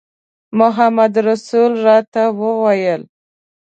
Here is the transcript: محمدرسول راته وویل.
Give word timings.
محمدرسول 0.57 1.71
راته 1.85 2.23
وویل. 2.39 3.01